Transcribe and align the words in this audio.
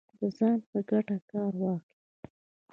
د 0.19 0.21
ځان 0.37 0.57
په 0.69 0.79
ګټه 0.89 1.17
کار 1.31 1.53
واخلي 1.61 1.85